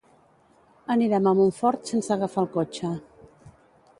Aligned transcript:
Anirem 0.95 1.29
a 1.31 1.33
Montfort 1.41 1.93
sense 1.93 2.15
agafar 2.17 2.43
el 2.45 2.51
cotxe. 2.57 2.93